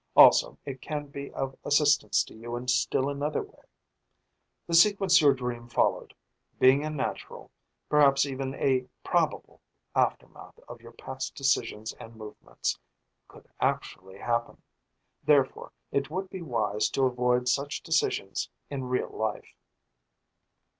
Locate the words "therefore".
15.23-15.71